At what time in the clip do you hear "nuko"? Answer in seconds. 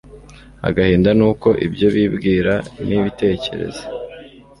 1.19-1.47